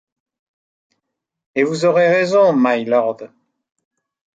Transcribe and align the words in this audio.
Et 1.53 1.61
vous 1.61 1.85
aurez 1.85 2.07
raison, 2.07 2.53
mylord. 2.53 3.17